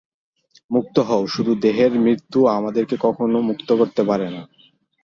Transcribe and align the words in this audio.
মুক্ত 0.71 0.95
হও, 0.99 1.23
শুধু 1.27 1.51
দেহের 1.55 1.93
মৃত্যু 1.99 2.39
আমাদের 2.47 2.83
কখনও 3.01 3.39
মুক্ত 3.41 3.69
করতে 3.73 4.01
পারে 4.03 4.27
না। 4.29 4.41